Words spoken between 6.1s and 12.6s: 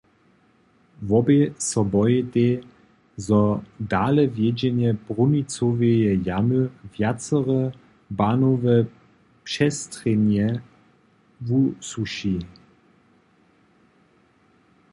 jamy wjacore bahnowe přestrjenje wusuši.